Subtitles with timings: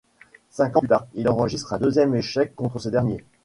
[0.49, 3.23] Cinq ans plus tard, il enregistre un deuxième échec contre ce dernier.